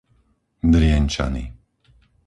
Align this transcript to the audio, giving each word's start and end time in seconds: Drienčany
Drienčany 0.71 1.43